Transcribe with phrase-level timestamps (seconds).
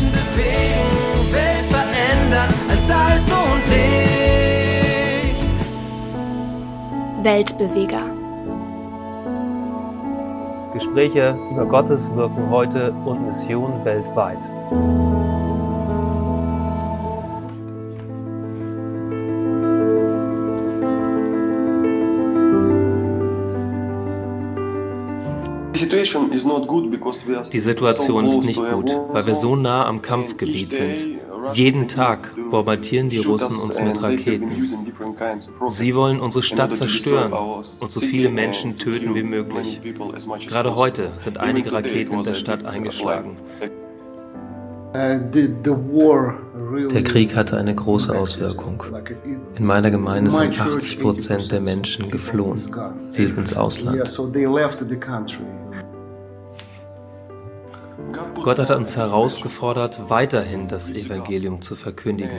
[0.00, 5.44] Menschen bewegen, Welt verändern als Salz und Licht.
[7.22, 8.02] Weltbeweger.
[10.72, 14.38] Gespräche über Gottes Wirken heute und Mission weltweit.
[27.52, 31.20] Die Situation ist nicht gut, weil wir so nah am Kampfgebiet sind.
[31.54, 34.50] Jeden Tag bombardieren die Russen uns mit Raketen.
[35.68, 39.80] Sie wollen unsere Stadt zerstören und so viele Menschen töten wie möglich.
[40.46, 43.36] Gerade heute sind einige Raketen in der Stadt eingeschlagen.
[44.92, 48.82] Uh, der Krieg hatte eine große Auswirkung.
[49.56, 52.56] In meiner Gemeinde sind 80 Prozent der Menschen geflohen.
[52.56, 53.96] Sie sind ins Ausland.
[58.42, 62.38] Gott hat uns herausgefordert, weiterhin das Evangelium zu verkündigen.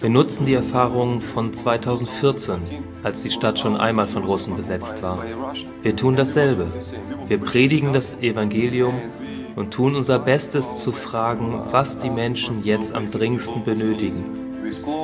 [0.00, 2.60] Wir nutzen die Erfahrungen von 2014,
[3.02, 5.24] als die Stadt schon einmal von Russen besetzt war.
[5.82, 6.66] Wir tun dasselbe.
[7.26, 9.00] Wir predigen das Evangelium
[9.54, 14.24] und tun unser Bestes zu fragen, was die Menschen jetzt am dringendsten benötigen.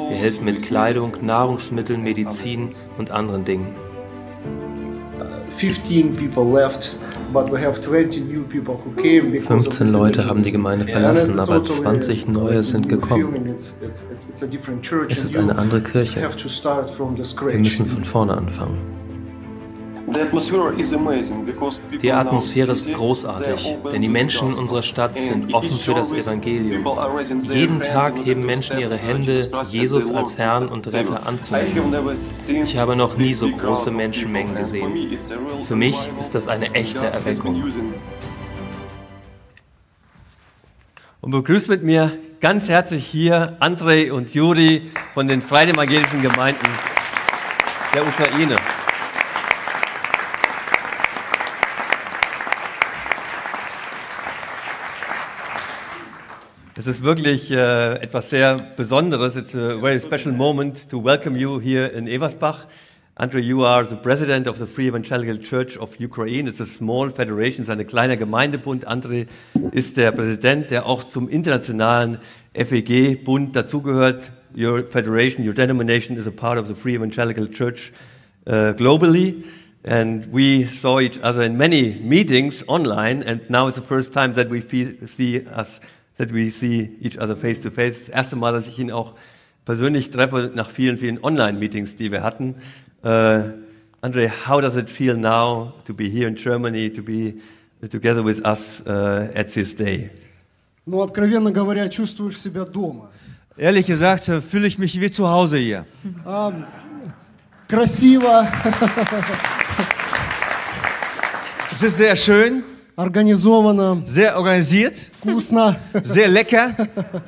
[0.09, 3.75] Wir helfen mit Kleidung, Nahrungsmitteln, Medizin und anderen Dingen.
[5.57, 6.97] 15 people left
[9.41, 13.55] 15 Leute haben die Gemeinde verlassen, aber 20 neue sind gekommen.
[13.57, 16.21] Es ist eine andere Kirche.
[16.21, 19.02] Wir müssen von vorne anfangen.
[22.03, 26.85] Die Atmosphäre ist großartig, denn die Menschen in unserer Stadt sind offen für das Evangelium.
[27.43, 31.95] Jeden Tag heben Menschen ihre Hände, Jesus als Herrn und Retter anzunehmen.
[32.47, 35.19] Ich habe noch nie so große Menschenmengen gesehen.
[35.63, 37.65] Für mich ist das eine echte Erweckung.
[41.21, 46.67] Und begrüßt mit mir ganz herzlich hier Andrei und Juri von den Freien Evangelischen Gemeinden
[47.95, 48.57] der Ukraine.
[56.75, 59.37] Es ist wirklich äh, etwas sehr Besonderes.
[59.37, 62.67] It's a very special moment to welcome you here in Eversbach.
[63.15, 66.49] Andre, you are the president of the Free Evangelical Church of Ukraine.
[66.49, 68.87] It's a small federation, es ist ein kleiner Gemeindebund.
[68.87, 69.27] Andre
[69.73, 72.17] ist der Präsident, der auch zum internationalen
[72.55, 74.33] FEG-Bund dazugehört.
[74.57, 77.93] Your federation, your denomination is a part of the Free Evangelical Church
[78.47, 79.45] uh, globally.
[79.85, 84.33] And we saw each other in many meetings online, and now it's the first time
[84.37, 85.81] that we see us
[86.18, 88.00] that we see each other face to face.
[88.00, 89.14] Das erste Mal, dass ich ihn auch
[89.66, 92.56] persönlich treffe nach vielen, vielen Online-Meetings, die wir hatten.
[93.04, 93.52] Uh,
[94.02, 97.36] Andre, how does it feel now to be here in Germany, to be
[97.90, 100.10] together with us uh, at this day?
[100.86, 103.10] Ну, откровенно говоря, чувствуешь себя дома.
[103.58, 105.86] Ehrlich gesagt, fühle ich mich wie zu Hause hier.
[106.26, 106.54] А,
[107.68, 108.48] красиво.
[111.74, 112.64] Es ist sehr schön.
[112.96, 114.04] Организовано.
[114.08, 114.96] Sehr organisiert.
[115.20, 115.78] Вкусно.
[116.04, 116.76] Sehr lecker.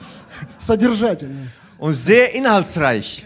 [0.57, 1.51] Содержательно.
[1.77, 3.25] Und sehr inhaltsreich.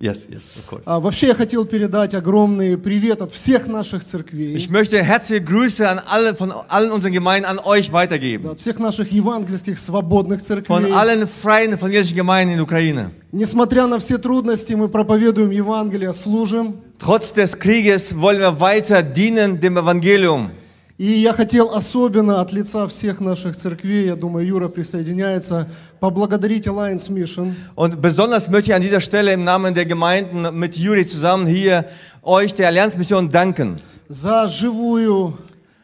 [0.00, 0.82] Yes, yes, of course.
[0.84, 4.54] А, вообще я хотел передать огромный привет от всех наших церквей.
[4.54, 8.50] Ich möchte herzliche Grüße an alle von allen unseren Gemeinden an euch weitergeben.
[8.50, 10.76] От всех наших евангельских свободных церквей.
[10.76, 13.12] Von allen freien evangelischen Gemeinden in Ukraine.
[13.32, 16.82] Несмотря на все трудности, мы проповедуем Евангелие, служим.
[16.98, 20.50] Trotz des Krieges wollen wir weiter dienen dem Evangelium.
[20.99, 25.69] И я хотел особенно от лица всех наших церквей, я думаю, Юра присоединяется,
[26.01, 27.55] поблагодарить Alliance Mission.
[27.77, 31.85] Und besonders möchte ich an dieser Stelle im Namen der Gemeinden mit Juri zusammen hier
[32.21, 33.79] euch der Allianz Mission danken.
[34.09, 35.37] За живую,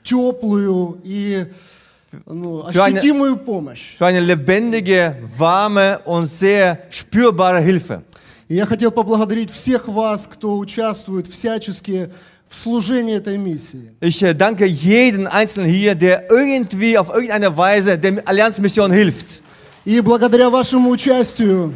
[0.03, 1.45] теплую и
[2.25, 3.95] ну, ощутимую помощь.
[3.97, 8.03] Für eine lebendige, warme und sehr spürbare Hilfe.
[8.49, 12.34] И я хотел поблагодарить всех вас, кто участвует всячески в.
[14.00, 19.42] Ich danke jeden Einzelnen hier, der irgendwie auf irgendeine Weise der Allianzmission hilft.
[19.86, 21.74] И благодаря вашему участию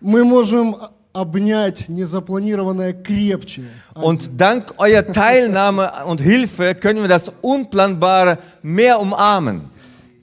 [0.00, 0.76] мы можем
[1.12, 3.64] обнять незапланированное крепче.
[3.94, 9.68] Und dank eurer Teilnahme und Hilfe können wir das Unplanbare mehr umarmen.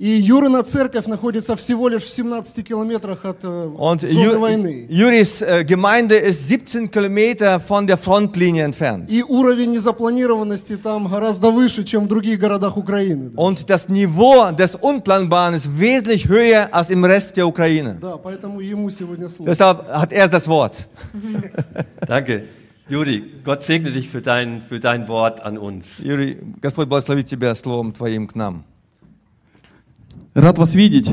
[0.05, 4.87] И Юрина церковь находится всего лишь в 17 километрах от Und зоны войны.
[4.91, 9.09] Juris äh, Gemeinde ist 17 Kilometer von der Frontlinie entfernt.
[9.09, 13.31] И уровень незапланированности там гораздо выше, чем в других городах Украины.
[13.31, 13.41] Да.
[13.41, 17.97] Und das Niveau des Unplanbaren ist wesentlich höher als im Rest der Ukraine.
[17.99, 19.49] Да, поэтому ему сегодня слово.
[19.49, 20.87] Deshalb hat er das Wort.
[22.07, 22.45] Danke.
[22.91, 25.99] Juri, Gott segne dich für dein, für dein Wort an uns.
[26.01, 28.67] Юрий, Господь благословит тебя словом твоим к нам.
[30.35, 31.09] Рад вас видеть.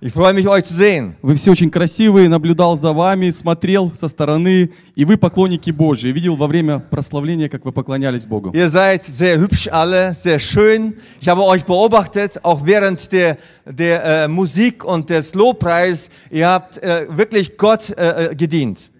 [0.00, 1.14] Ich freue mich, euch zu sehen.
[1.22, 6.08] Вы все очень красивые, наблюдал за вами, смотрел со стороны, и вы поклонники Божьи.
[6.10, 8.50] Видел во время прославления, как вы поклонялись Богу.
[8.50, 10.96] Ihr seid sehr hübsch alle, sehr schön.
[11.20, 16.10] Ich habe euch beobachtet, auch während der, der äh, Musik und des Lobpreis.
[16.30, 18.90] Ihr habt äh, wirklich Gott äh, äh, gedient.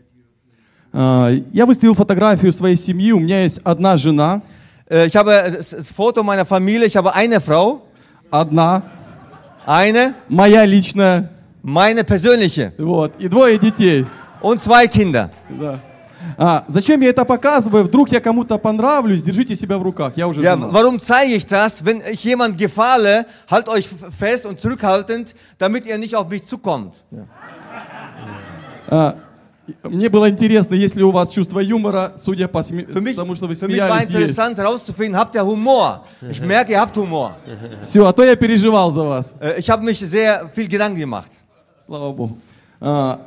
[0.92, 3.12] А, Я выставил фотографию своей семьи.
[3.12, 4.42] У меня есть одна жена,
[4.88, 6.86] Äh, ich habe das Foto meiner Familie.
[6.86, 7.82] Ich habe eine Frau,
[8.30, 8.82] одна,
[9.65, 11.29] eine, моя личная,
[11.63, 14.05] meine persönliche вот, и двое детей.
[14.41, 15.29] und zwei Kinder.
[15.49, 15.79] Да.
[16.37, 17.83] А, зачем я это показываю?
[17.83, 20.13] Вдруг я кому-то понравлюсь, держите себя в руках.
[20.15, 20.71] Я уже Ja, женат.
[20.71, 21.83] warum zeige ich das?
[21.83, 26.43] Wenn ich jemand gefalle, halt euch f- fest und zurückhaltend, damit ihr nicht auf mich
[26.47, 26.93] zukommt.
[28.89, 29.15] А,
[29.82, 32.82] Мне было интересно, есть ли у вас чувство юмора, судя по сме...
[32.84, 34.08] Mich, тому, что вы für mich war смеялись.
[34.08, 36.04] interessant herauszufinden, habt ihr Humor?
[36.30, 37.32] Ich merke, ihr habt Humor.
[37.82, 39.34] Все, а то я переживал за вас.
[39.40, 41.30] Äh, Ich habe mich sehr viel Gedanken gemacht.
[41.84, 42.38] Слава Богу.
[42.80, 43.20] А,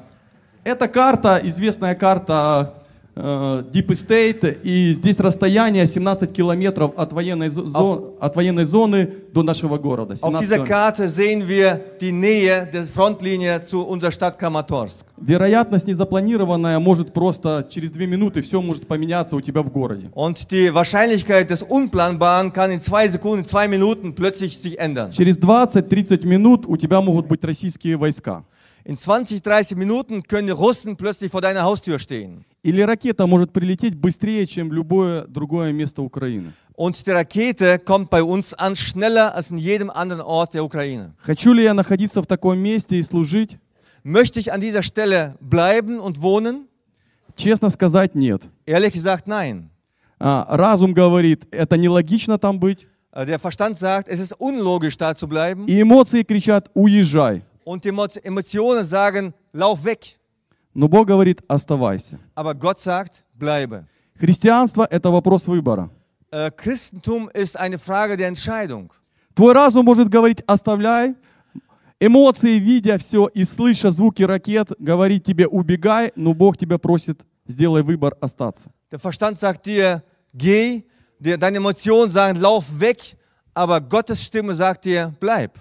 [0.63, 2.74] Это карта, известная карта
[3.19, 9.44] Deep Estate, и здесь расстояние 17 километров от военной, зо- зо- от военной зоны до
[9.44, 10.13] нашего города.
[10.13, 10.68] Auf 17 dieser километров.
[10.69, 15.06] Karte sehen wir die Nähe der Frontlinie zu unserer Stadt Kramatorsk.
[15.18, 20.10] Вероятность незапланированная может просто через две минуты все может поменяться у тебя в городе.
[20.16, 25.12] Und die Wahrscheinlichkeit des Unplanbaren kann in zwei Sekunden, zwei Minuten plötzlich sich ändern.
[25.12, 28.44] Через 20-30 минут у тебя могут быть российские войска.
[28.86, 32.45] In 20, 30 Minuten können die Russen plötzlich vor deiner Haustür stehen.
[32.61, 36.51] Или ракета может прилететь быстрее, чем любое другое место Украины.
[36.75, 41.13] Und die Rakete kommt bei uns an schneller als in jedem anderen Ort der Ukraine.
[41.25, 43.57] Хочу ли я находиться в таком месте и служить?
[44.03, 46.67] Möchte ich an dieser Stelle bleiben und wohnen?
[47.35, 48.41] Честно сказать, нет.
[48.65, 49.69] Ehrlich gesagt, nein.
[50.19, 52.88] А, разум говорит, это нелогично там быть.
[53.13, 55.65] Äh, Der Verstand sagt, es ist unlogisch, da zu bleiben.
[55.67, 57.41] И эмоции кричат, уезжай.
[57.63, 60.19] Und die Emo- Emotionen sagen, lauf weg.
[60.74, 62.19] Но Бог говорит, оставайся.
[62.36, 63.86] Aber Gott sagt, bleibe.
[64.19, 65.89] Христианство– это вопрос выбора.
[66.31, 68.92] Äh, Christentum ist eine Frage der Entscheidung.
[69.33, 71.16] Твой разум может говорить, оставляй.
[72.00, 77.83] Эмоции, видя все и слыша звуки ракет, говорить тебе, убегай, но Бог тебя просит, сделай
[77.83, 78.71] выбор остаться.
[78.92, 80.83] Der Verstand sagt dir, geh.
[81.19, 83.18] Der, deine Emotionen sagen, lauf weg.
[83.54, 85.51] Aber Gottes Stimme sagt dir, bleib.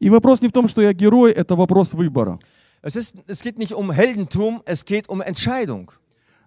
[0.00, 2.38] И вопрос не в том, что я герой, это вопрос выбора.
[2.81, 5.91] Es, ist, es geht nicht um Heldentum, es geht um Entscheidung.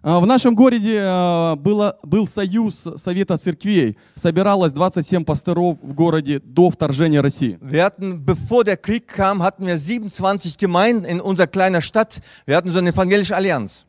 [0.03, 3.97] А, В нашем городе а, было, был союз Совета церквей.
[4.15, 7.57] Собиралось 27 пасторов в городе до вторжения России.
[7.59, 12.21] Wir hatten, bevor der Krieg kam, hatten wir 27 Gemeinden in unserer kleinen Stadt.
[12.45, 13.85] Wir hatten so eine evangelische Allianz.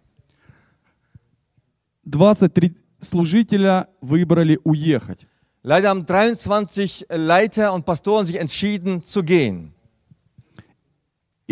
[2.05, 5.27] 23 служителя выбрали уехать.
[5.63, 9.75] Leider haben 23 Leiter und Pastoren sich entschieden zu gehen.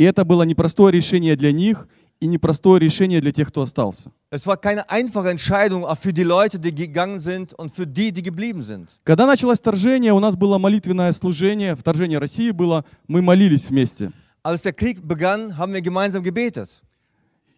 [0.01, 1.88] И это было непростое решение для них
[2.19, 4.12] и непростое решение для тех, кто остался.
[4.31, 8.12] Es war keine einfache Entscheidung auch für die Leute, die gegangen sind und für die,
[8.12, 8.89] die geblieben sind.
[9.03, 14.12] Когда началось вторжение, у нас было молитвенное служение, вторжение России было, мы молились вместе.
[14.42, 16.81] Als der Krieg begann, haben wir gemeinsam gebetet.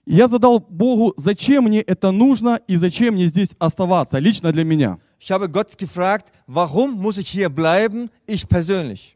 [0.06, 5.00] Я задал Богу, зачем мне это нужно и зачем мне здесь оставаться, лично для меня.
[5.18, 9.16] Ich habe Gott gefragt, warum muss ich hier bleiben, ich persönlich?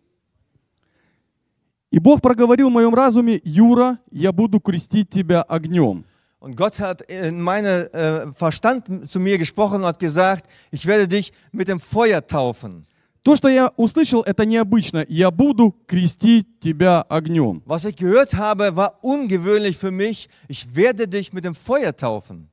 [1.89, 6.05] И Бог проговорил в моем разуме, Юра, я буду крестить тебя огнем.
[6.39, 11.07] Und Gott hat in meinem äh, Verstand zu mir gesprochen und hat gesagt, ich werde
[11.07, 12.85] dich mit dem Feuer taufen.
[13.23, 15.05] То, что я услышал, это необычно.
[15.09, 17.61] Я буду крестить тебя огнем.
[17.65, 20.29] Was ich gehört habe, war ungewöhnlich für mich.
[20.47, 22.49] Ich werde dich mit dem Feuer taufen.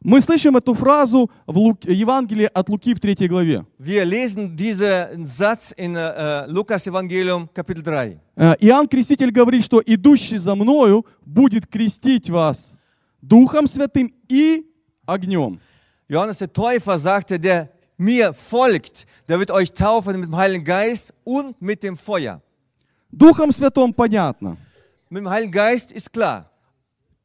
[0.00, 3.64] Мы слышим эту фразу в Лук- Евангелии от Луки в 3 главе.
[3.80, 8.18] Wir lesen diesen Satz in äh, Lukas Evangelium Kapitel 3.
[8.36, 12.74] Э, Иоанн Креститель говорит, что идущий за мною будет крестить вас
[13.20, 14.64] Духом Святым и
[15.04, 15.58] огнем.
[16.08, 21.12] Johannes der Täufer sagte, der mir folgt, der wird euch taufen mit dem Heiligen Geist
[21.24, 22.40] und mit dem Feuer.
[23.10, 24.56] Духом Святым понятно.
[25.10, 26.44] Mit dem Heiligen Geist ist klar,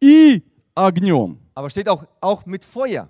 [0.01, 0.41] И
[0.75, 1.37] огнем.
[1.55, 3.07] aber steht auch, auch mit Feuer.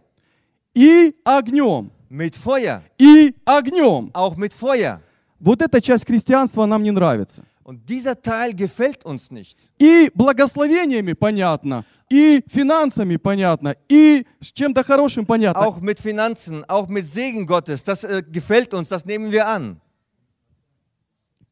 [0.76, 1.92] И огнем.
[2.10, 4.10] Mit Feuer, И огнем.
[4.14, 5.00] auch mit Feuer.
[5.40, 7.44] Вот эта часть христианства нам не нравится.
[7.66, 9.58] Und dieser Teil gefällt uns nicht.
[9.80, 15.66] И благословениями понятно, и финансами понятно, и с чем-то хорошим понятно.
[15.66, 19.80] Auch mit Finanzen, auch mit Segen Gottes, das äh, gefällt uns, das nehmen wir an.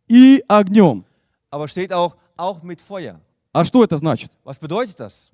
[0.10, 1.06] И огнем.
[1.50, 3.20] Aber steht auch, auch mit Feuer.
[3.54, 4.32] А что это значит?
[4.44, 5.32] Was bedeutet das?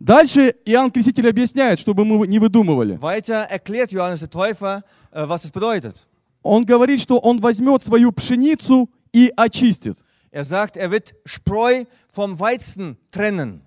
[0.00, 2.98] Дальше Иоанн Креститель объясняет, чтобы мы не выдумывали.
[3.00, 6.06] Weiter erklärt Johannes der Täufer, äh, was es bedeutet.
[6.42, 9.98] Он говорит, что он возьмет свою пшеницу и очистит.
[10.30, 13.60] Er sagt, er wird Spreu vom Weizen trennen.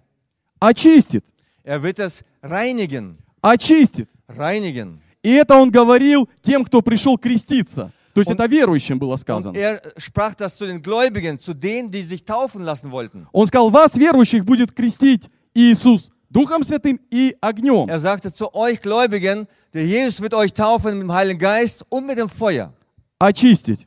[0.59, 1.25] Очистит.
[1.63, 3.17] Er wird es reinigen.
[3.41, 4.07] Очистит.
[4.29, 4.99] Reinigen.
[5.23, 7.91] И это он говорил тем, кто пришел креститься.
[8.13, 9.55] То есть Он- это верующим было Und сказано.
[9.57, 13.27] er sprach das zu den Gläubigen, zu denen, die sich taufen lassen wollten.
[13.33, 17.89] Он сказал, вас, верующих, будет крестить Иисус Духом Святым и огнем.
[17.89, 22.05] Er sagte zu euch Gläubigen, der Jesus wird euch taufen mit dem Heiligen Geist und
[22.05, 22.71] mit dem Feuer.
[23.19, 23.85] Очистить.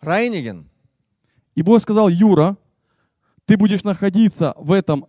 [0.00, 0.66] Reinigen.
[1.56, 2.56] И Бог сказал, Юра,
[3.44, 5.06] ты будешь находиться в этом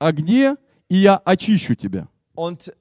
[0.00, 0.56] огне,
[0.88, 2.08] и я очищу тебя.
[2.34, 2.72] Und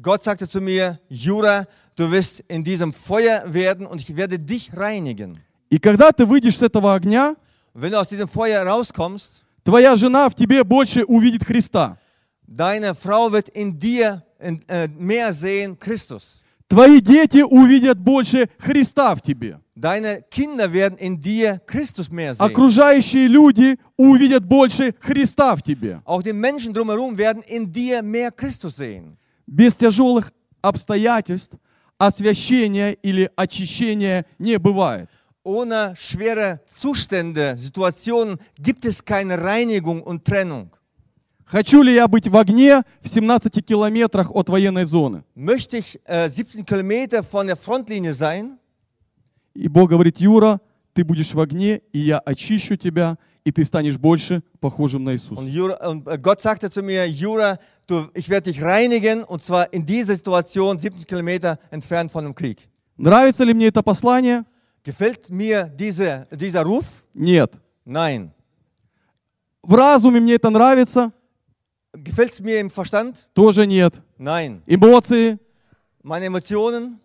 [0.00, 1.66] Gott sagte zu mir, Jura,
[1.96, 5.36] du wirst in diesem Feuer werden und ich werde dich reinigen.
[5.70, 7.34] И когда ты выйдешь с этого огня,
[7.74, 11.98] wenn du aus diesem Feuer rauskommst, твоя жена в тебе больше увидит Христа.
[12.47, 16.41] deine Frau wird in dir in, äh, mehr sehen Christus.
[16.67, 19.59] Твои дети увидят больше Христа в тебе.
[19.75, 22.45] Deine Kinder werden in dir Christus mehr sehen.
[22.45, 26.01] Окружающие люди увидят больше Христа в тебе.
[26.05, 29.17] Auch die Menschen drumherum werden in dir mehr Christus sehen.
[29.45, 30.31] Без тяжелых
[30.61, 31.57] обстоятельств
[31.97, 35.09] освящения или очищения не бывает.
[35.43, 40.69] Ohne schwere Zustände, Situationen gibt es keine Reinigung und Trennung.
[41.46, 45.22] Хочу ли я быть в огне в 17 километрах от военной зоны?
[45.36, 48.58] Möchte ich äh, 17 Kilometer von der Frontlinie sein?
[49.54, 50.60] И Бог говорит, Юра,
[50.92, 55.40] ты будешь в огне, и я очищу тебя, и ты станешь больше похожим на Иисуса.
[55.40, 59.44] Und, Jura, und äh, Gott sagte zu mir, Jura, du, ich werde dich reinigen und
[59.44, 62.68] zwar in dieser Situation 70 Kilometer entfernt von dem Krieg.
[62.98, 64.44] Нравится ли мне это послание?
[64.82, 67.04] Gefällt mir diese, dieser Ruf?
[67.14, 67.52] Нет.
[67.84, 68.32] Nein.
[69.62, 71.12] В разуме мне это нравится?
[72.02, 73.28] Gefällt es mir im Verstand?
[73.34, 73.94] Тоже нет.
[74.18, 74.62] Nein.
[74.66, 75.38] Эмоции?
[76.02, 76.98] Meine Emotionen?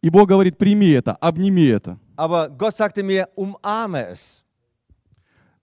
[0.00, 1.98] И Бог говорит, прими это, обними это.
[2.16, 4.44] Aber Gott sagte mir, umarme es.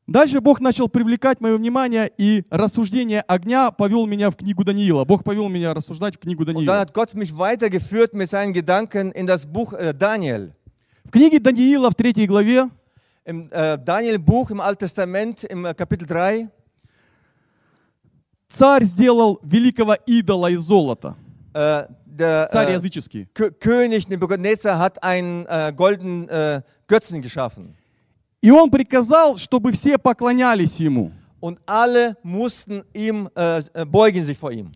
[0.08, 5.04] Дальше Бог начал привлекать мое внимание, и рассуждение огня повел меня в книгу Даниила.
[5.04, 6.86] Бог повел меня рассуждать в книгу Даниила.
[9.46, 10.52] Buch äh, Daniel.
[11.06, 12.70] В книге Даниила в третьей главе
[13.28, 16.48] Im äh, Daniel-Buch im Alten Testament, im äh, Kapitel 3,
[18.50, 21.16] царь сделал великого идола из золота.
[21.54, 23.28] äh, der Царь äh, языческий.
[23.34, 27.76] Kö- König Nebuchadnezzar hat einen äh, goldenen äh, Götzen geschaffen.
[28.42, 31.12] И он приказал, чтобы все поклонялись ему.
[31.40, 34.72] Und alle mussten ihm äh, äh, beugen sich vor ihm.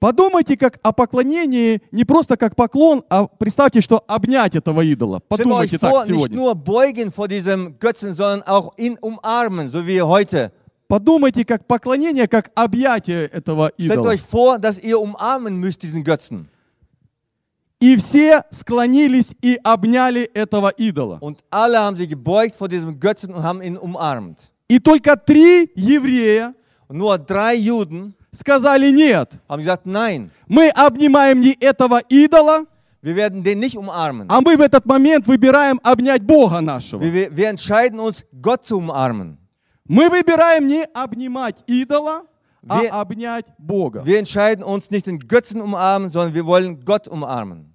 [0.00, 5.20] Подумайте как о поклонении не просто как поклон, а представьте, что обнять этого идола.
[5.20, 6.36] Подумайте так nicht сегодня.
[6.36, 10.52] nur beugen vor diesem Götzen, sondern auch ihn umarmen, so wie heute.
[10.94, 14.08] Подумайте как поклонение, как объятие этого Stellt идола.
[14.10, 16.46] euch vor, dass ihr umarmen müsst diesen Götzen.
[17.80, 21.18] И все склонились и обняли этого идола.
[21.20, 24.52] Und alle haben sich gebeugt vor diesem Götzen und haben ihn umarmt.
[24.68, 26.54] И только три еврея
[26.86, 29.30] Und nur drei Juden сказали нет.
[29.48, 32.66] haben gesagt, nein, Мы обнимаем не этого идола,
[33.02, 34.28] wir werden den nicht umarmen.
[34.28, 37.02] а мы в этот момент выбираем обнять Бога нашего.
[37.02, 39.38] Wir, wir entscheiden uns, Gott zu umarmen.
[39.86, 42.22] Мы выбираем не обнимать идола,
[42.66, 44.02] а Wir- обнять Бога.
[44.04, 47.70] Wir entscheiden uns nicht den Götzen umarmen, sondern wir wollen Gott umarmen.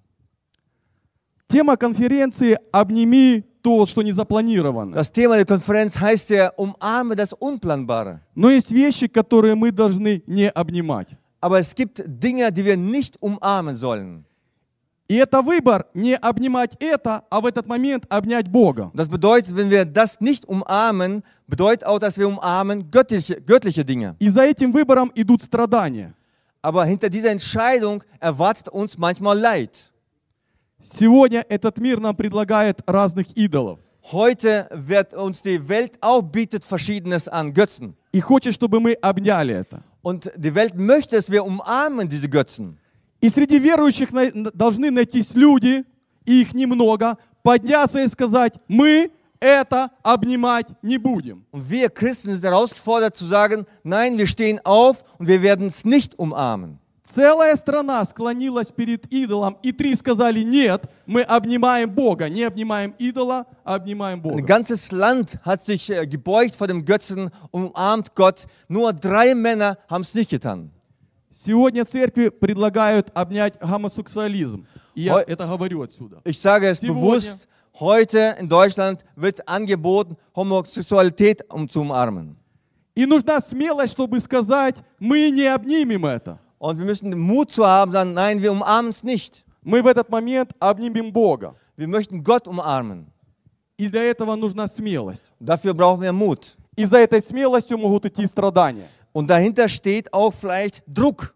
[1.48, 4.94] Тема конференции «Обними то, что не запланировано».
[4.94, 8.22] Das Thema der Konferenz heißt ja, umarme das Unplanbare.
[8.36, 11.10] Но есть вещи, которые мы должны не обнимать.
[11.42, 14.26] Aber es gibt Dinge, die wir nicht umarmen sollen.
[15.10, 18.92] И это выбор не обнимать это, а в этот момент обнять Бога.
[18.94, 24.16] Das bedeutet, wenn wir das nicht umarmen, bedeutet auch, dass wir umarmen göttliche, göttliche Dinge.
[24.20, 26.14] И за этим выбором идут страдания.
[26.62, 29.90] Aber hinter dieser Entscheidung erwartet uns manchmal Leid.
[30.80, 33.80] Сегодня этот мир нам предлагает разных идолов.
[34.12, 37.96] Heute wird uns die Welt auch bietet Verschiedenes an Götzen.
[38.12, 39.82] И хочет, чтобы мы обняли это.
[40.04, 42.78] Und die Welt möchte, dass wir umarmen diese Götzen.
[43.22, 44.10] И среди верующих
[44.54, 45.84] должны найтись люди,
[46.26, 51.46] и их немного, подняться и сказать, мы это обнимать не будем.
[51.52, 55.86] Und wir Christen sind herausgefordert zu sagen, nein, wir stehen auf und wir werden es
[55.86, 56.80] nicht umarmen.
[57.14, 62.30] Целая страна склонилась перед идолом, и три сказали, нет, мы обнимаем Бога.
[62.30, 64.44] Не обнимаем идола, а обнимаем Ein Бога.
[64.44, 68.46] ganzes Land hat sich äh, gebeugt vor dem Götzen und umarmt Gott.
[68.68, 70.70] Nur drei Männer haben es nicht getan.
[71.46, 74.68] Сегодня церкви предлагают обнять гомосексуализм.
[74.94, 76.22] И я это говорю отсюда.
[76.26, 77.02] Ich sage es Сегодня.
[77.02, 77.48] bewusst,
[77.80, 82.36] heute in Deutschland wird angeboten, Homosexualität um zu umarmen.
[82.94, 86.40] И нужна смелость, чтобы сказать, мы не обнимем это.
[86.60, 89.46] Und wir müssen den Mut zu haben, sagen, nein, wir umarmen es nicht.
[89.64, 91.56] Мы в этот момент обнимем Бога.
[91.78, 93.06] Wir möchten Gott umarmen.
[93.78, 95.32] И для этого нужна смелость.
[95.40, 96.58] Dafür brauchen wir Mut.
[96.76, 98.90] И за этой смелостью могут идти страдания.
[99.20, 101.36] Und dahinter steht auch vielleicht Druck.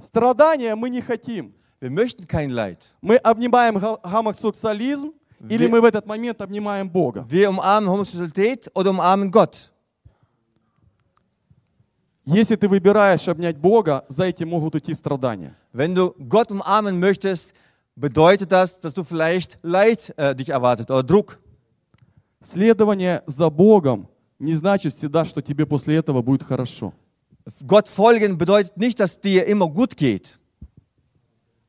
[0.00, 1.54] Страдания мы не хотим.
[1.78, 2.78] Wir möchten kein Leid.
[3.00, 5.12] Мы обнимаем гомосексуализм,
[5.48, 7.24] или мы в этот момент обнимаем Бога.
[7.28, 9.70] Wir umarmen Homosexualität oder umarmen Gott.
[12.24, 15.54] Если ты выбираешь обнять Бога, за этим могут идти страдания.
[15.72, 17.54] Wenn du Gott umarmen möchtest,
[17.94, 21.38] bedeutet das, dass du vielleicht Leid äh, dich erwartet oder Druck.
[22.42, 24.08] Следование за Богом
[24.40, 26.92] не значит всегда, что тебе после этого будет хорошо.
[27.66, 30.38] Gott folgen bedeutet nicht, dass dir immer gut geht.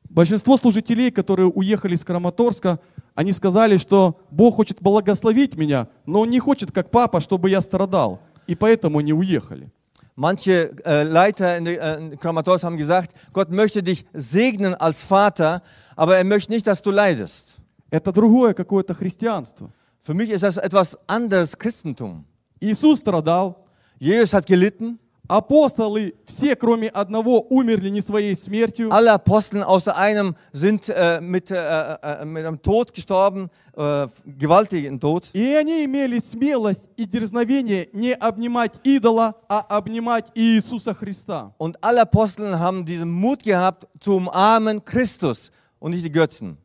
[0.08, 2.78] Большинство служителей, которые уехали из Краматорска,
[3.14, 7.60] они сказали, что Бог хочет благословить меня, но Он не хочет, как папа, чтобы я
[7.60, 8.20] страдал.
[8.46, 9.70] И поэтому они уехали.
[10.14, 15.62] Manche äh, Leiter in, äh, in Kramatorsk haben gesagt, Gott möchte dich segnen als Vater,
[15.94, 17.60] aber er möchte nicht, dass du leidest.
[17.90, 19.70] Это другое какое-то христианство.
[20.00, 22.24] Für mich ist das etwas anderes Christentum.
[22.60, 23.66] Иисус страдал,
[23.98, 28.92] Jesus hat gelitten, апостолы все, кроме одного, умерли не своей смертью.
[28.92, 35.00] alle Apostel außer einem sind äh, mit, äh, äh, mit einem Tod gestorben, äh, gewaltigen
[35.00, 35.30] Tod.
[35.32, 41.54] И они имели смелость и дерзновение не обнимать идола, а обнимать Иисуса Христа.
[41.58, 46.58] Und alle Apostel haben diesen Mut gehabt, zu umarmen Christus und nicht die Götzen.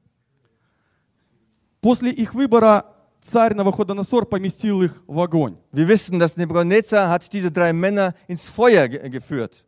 [1.82, 2.91] После их выбора
[3.23, 5.57] царь Навуходоносор поместил их в огонь.
[5.73, 9.65] Wir wissen, dass Nebuchadnezzar hat diese drei Männer ins Feuer ge geführt.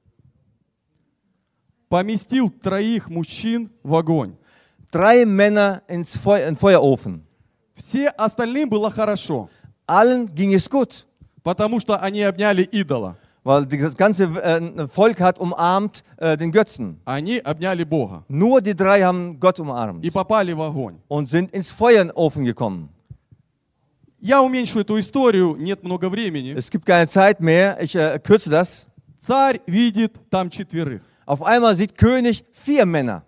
[1.88, 4.37] Поместил троих мужчин в огонь.
[4.92, 7.25] Drei Männer ins Feu in den Feuerofen.
[7.75, 9.48] Все остальным было хорошо,
[9.87, 11.06] Allen ging es gut,
[11.42, 13.16] потому что они обняли идола.
[13.44, 17.00] weil das ganze äh, Volk hat umarmt äh, den Götzen.
[17.06, 20.96] Они обняли Бога Nur die drei haben Gott umarmt и попали в огонь.
[21.08, 22.90] und sind ins Feuerofen gekommen.
[24.25, 26.53] Я уменьшу эту историю, нет много времени.
[26.53, 28.87] Es gibt keine Zeit mehr, ich äh, kürze das.
[29.19, 31.01] Царь видит там четверых.
[31.25, 33.25] Auf einmal sieht König vier Männer.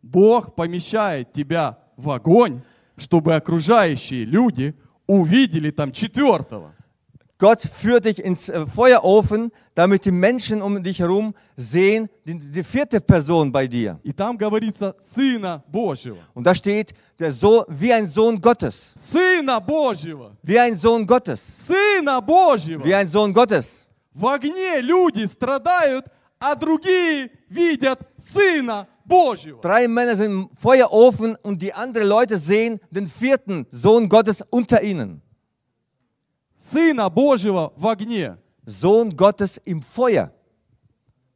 [0.00, 2.60] Бог помещает тебя в огонь,
[2.96, 4.76] чтобы окружающие люди
[5.08, 6.72] увидели там четвертого.
[7.43, 12.63] Gott führt dich ins äh, Feuerofen, damit die Menschen um dich herum sehen, die, die
[12.63, 13.99] vierte Person bei dir.
[14.03, 16.19] И там говорится Сына Божьего.
[16.33, 18.93] Und da steht, der so, wie ein Sohn Gottes.
[18.97, 20.37] Сына Божьего!
[20.41, 21.41] Wie ein Sohn Gottes.
[21.67, 22.83] Сына Божьего!
[22.83, 23.87] Wie ein Sohn Gottes.
[24.13, 26.05] В огне люди страдают,
[26.39, 29.59] а другие видят Сына Божьего.
[29.61, 34.81] Drei Männer sind im Feuerofen und die anderen Leute sehen den vierten Sohn Gottes unter
[34.81, 35.21] ihnen.
[36.67, 38.37] Сына Божьего в огне.
[38.65, 40.31] Sohn Gottes im Feuer.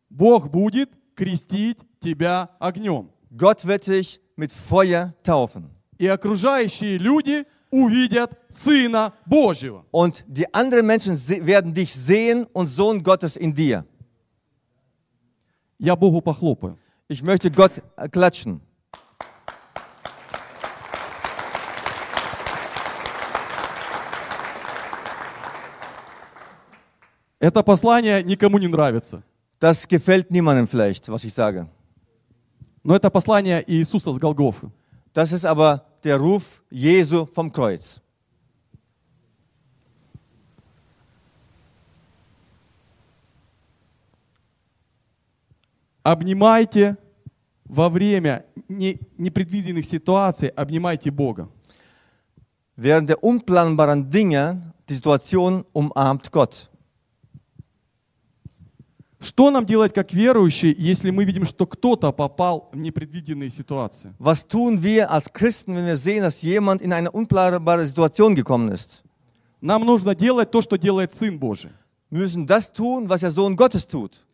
[0.10, 3.10] Бог будет крестить тебя огнем.
[3.32, 5.70] Gott wird dich mit Feuer taufen.
[5.98, 9.86] И окружающие люди увидят Сына Божьего.
[9.92, 13.86] Und die anderen Menschen se- werden dich sehen und Sohn Gottes in dir.
[15.80, 16.78] Я Богу похлопаю.
[17.10, 18.62] Ich möchte Gott äh, klatschen.
[27.43, 29.25] Это послание никому не нравится.
[29.59, 31.67] Das gefällt niemandem vielleicht, was ich sage.
[32.85, 34.71] Но это послание Иисуса с Голгофы.
[35.13, 38.01] Das ist aber der Ruf Jesu vom Kreuz.
[46.03, 46.97] Обнимайте
[47.65, 51.49] во время не- непредвиденных ситуаций, обнимайте Бога.
[52.77, 56.69] Während der unplanbaren Dinge die Situation umarmt Gott.
[59.23, 64.13] Что нам делать как верующие, если мы видим, что кто-то попал в непредвиденные ситуации?
[64.19, 68.73] Was tun wir als Christen, wenn wir sehen, dass jemand in eine unplanbare Situation gekommen
[68.73, 69.05] ist?
[69.61, 71.71] Нам нужно делать то, что делает Сын Божий.
[72.11, 74.25] Wir müssen das tun, was der Sohn Gottes tut.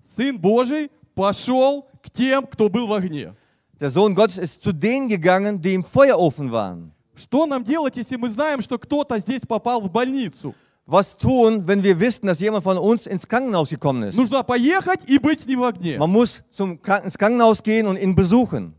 [0.00, 3.34] Сын Божий пошел к тем, кто был в огне.
[3.80, 6.92] Der Sohn Gottes ist zu denen gegangen, die im Feuerofen waren.
[7.16, 10.54] Что нам делать, если мы знаем, что кто-то здесь попал в больницу?
[10.87, 14.15] Was tun, wenn wir wissen, dass jemand von uns ins Krankenhaus gekommen ist?
[14.17, 15.97] Нужно поехать и быть с ним в огне.
[15.97, 18.73] Man muss zum Kranken- ins Krankenhaus gehen und ihn besuchen.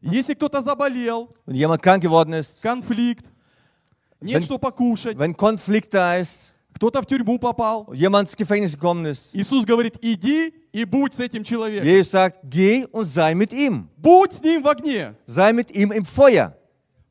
[0.00, 3.24] Если кто-то заболел, Wenn jemand krank geworden ist, конфликт,
[4.20, 8.72] нет Wenn- что покушать, wenn Konflikt da ist, кто-то в тюрьму попал, jemand ins Gefängnis
[8.72, 9.28] gekommen ist.
[9.32, 11.86] Иисус говорит, иди и будь с этим человеком.
[11.86, 13.88] Jesus sagt, geh und sei mit ihm.
[13.98, 16.56] Будь с ним в огне, Sei mit ihm im Feuer.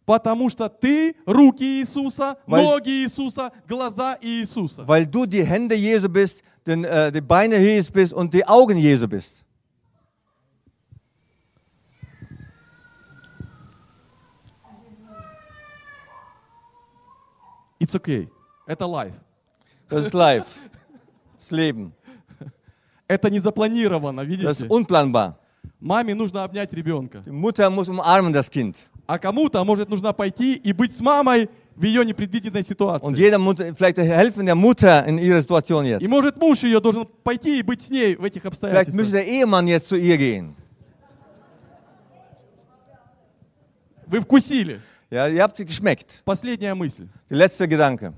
[0.06, 4.84] Потому что ты руки Иисуса, Weil- ноги Иисуса, глаза Иисуса.
[4.86, 8.78] Weil du die Hände Jesu bist, den, äh, die Beine Jesu bist und die Augen
[8.78, 9.44] Jesu bist.
[17.78, 18.28] It's okay.
[18.66, 19.14] Это life.
[19.88, 20.46] Das ist live.
[21.38, 21.92] Das Leben.
[23.08, 24.50] Это не запланировано, Das видите?
[24.50, 25.38] ist unplanbar.
[25.78, 27.22] Маме нужно обнять ребенка.
[27.24, 28.88] Die Mutter muss umarmen das Kind.
[29.06, 33.16] А кому-то, может, нужно пойти и быть с мамой в ее непредвиденной Und ситуации.
[33.16, 36.02] jeder Mutter, vielleicht helfen der Mutter in ihrer Situation jetzt.
[36.02, 39.10] И может муж ее должен пойти и быть с ней в этих Vielleicht müsste обстоятельствах.
[39.12, 40.54] der Ehemann jetzt zu ihr gehen.
[44.06, 44.80] Вы вкусили.
[45.10, 46.22] Ja, ihr habt geschmeckt.
[46.24, 47.08] Последняя мысль.
[47.30, 48.12] Der letzte Gedanke.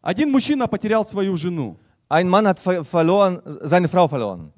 [0.00, 1.76] Один мужчина потерял свою жену.
[2.08, 4.52] Ein Mann hat ver verloren, seine Frau verloren.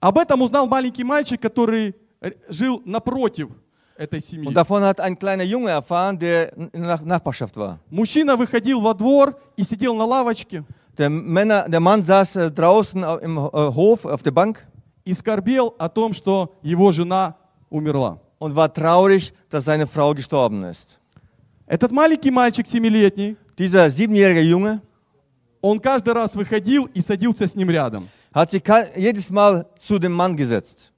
[0.00, 3.50] Об этом узнал маленький мальчик, который э, жил напротив
[3.96, 4.46] этой семьи.
[4.46, 7.78] Und davon hat ein kleiner Junge erfahren, der in der Nach Nachbarschaft war.
[7.90, 10.64] Мужчина выходил во двор и сидел на лавочке
[10.98, 14.66] Der, Männer, der Mann saß äh, draußen au- im äh, Hof auf der Bank
[15.04, 17.34] и скорбел о том, что его жена
[17.70, 18.18] умерла.
[18.38, 20.98] und war traurig, dass seine Frau gestorben ist.
[21.66, 24.80] Этот маленький мальчик семилетний, Dieser siebenjährige Junge
[25.60, 28.08] он каждый раз выходил и садился с ним рядом.
[28.34, 28.62] hat sich
[28.96, 30.90] jedes Mal zu dem Mann gesetzt.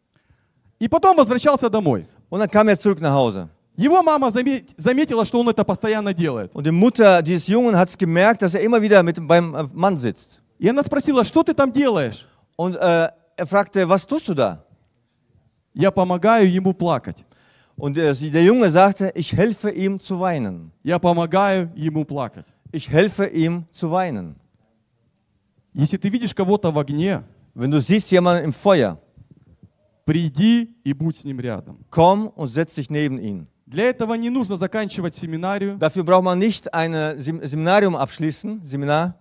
[0.80, 2.06] И потом возвращался домой.
[2.33, 3.49] Und dann kam er zurück nach Hause.
[3.77, 6.53] Его мама заме- заметила, что он это постоянно делает.
[6.53, 9.63] Und die Mutter dieses Jungen hat gemerkt, dass er immer wieder mit dem- beim äh,
[9.73, 10.41] Mann sitzt.
[10.59, 12.27] И она спросила, что ты там делаешь?
[12.57, 14.63] Und äh, er fragte, was tust du da?
[15.73, 17.23] Я помогаю ему плакать.
[17.77, 20.71] Und äh, sie- der Junge sagte, ich helfe ihm zu weinen.
[20.83, 22.45] Я помогаю ему плакать.
[22.73, 24.35] Ich helfe ihm zu weinen.
[25.73, 27.23] Если ты видишь кого-то в огне,
[27.55, 28.97] Wenn du siehst jemanden im Feuer,
[30.04, 31.78] приди и будь с ним рядом.
[31.90, 33.46] komm und setz dich neben ihn.
[33.66, 39.14] Для этого не нужно заканчивать семинарию, Dafür braucht man nicht ein Sem Seminarium abschließen, Seminar.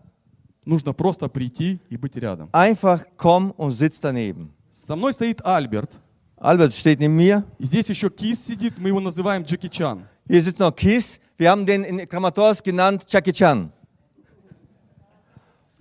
[0.66, 2.50] нужно просто прийти и быть рядом.
[2.52, 4.52] Einfach komm und sitz daneben.
[4.88, 5.92] Со мной стоит Альберт,
[6.38, 7.44] Albert steht neben mir.
[7.58, 10.06] и здесь еще Кис сидит, мы его называем Джеки Чан.
[10.28, 11.20] Hier sitzt noch Kiss.
[11.38, 13.72] Wir haben den in Kramatorsk genannt Jackie Chan.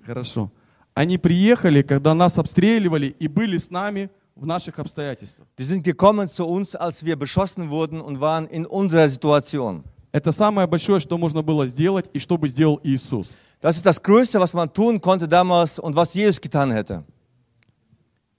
[0.05, 0.51] Хорошо.
[0.95, 5.47] Они приехали, когда нас обстреливали и были с нами в наших обстоятельствах.
[5.59, 9.85] Die sind gekommen zu uns, als wir beschossen wurden und waren in unserer Situation.
[10.13, 13.31] Это самое большое, что можно было сделать и что бы сделал Иисус.
[13.61, 17.05] Das ist das Größte, was man tun konnte damals und was Jesus getan hätte.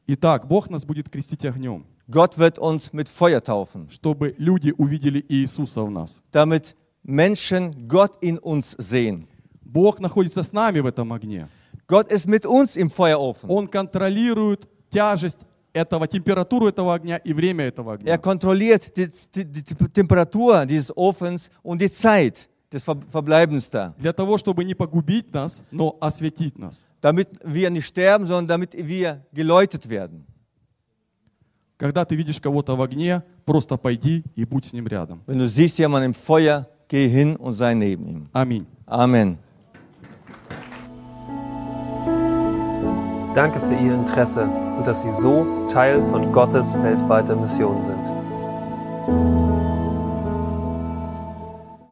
[0.05, 5.23] Итак, Бог нас будет крестить огнем, Gott wird uns mit Feuer taufen, чтобы люди увидели
[5.29, 6.21] Иисуса в нас.
[6.31, 9.27] damit Menschen Gott in uns sehen.
[9.61, 11.47] Бог находится с нами в этом огне.
[11.87, 13.49] Gott ist mit uns im Feuerofen.
[13.49, 15.39] Он контролирует тяжесть
[15.72, 18.12] этого, температуру этого огня и время этого огня.
[18.12, 23.94] Er kontrolliert die, die, die Temperatur dieses Ofens und die Zeit des Ver Verbleibens da,
[23.98, 26.84] Для того, чтобы не погубить нас, но осветить нас.
[27.00, 30.24] damit wir nicht sterben, sondern damit wir geläutet werden.
[31.78, 35.22] Когда ты видишь кого-то в огне, просто пойди и будь с ним рядом.
[35.26, 38.28] Wenn du siehst jemanden im Feuer, geh hin und sei neben ihm.
[38.32, 38.66] Аминь.
[38.86, 39.38] Amen.
[43.34, 49.42] Danke für Ihr Interesse und dass Sie so Teil von Gottes weltweiter Mission sind.